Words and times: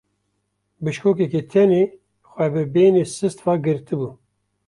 Bişkokeke 0.83 1.41
tenê 1.51 1.83
xwe 2.31 2.47
bi 2.53 2.63
benê 2.73 3.03
sist 3.15 3.39
ve 3.45 3.53
girtibû. 3.63 4.09